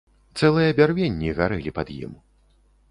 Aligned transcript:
Цэлыя 0.39 0.71
бярвенні 0.79 1.29
гарэлі 1.41 1.77
пад 1.79 1.87
ім. 2.05 2.21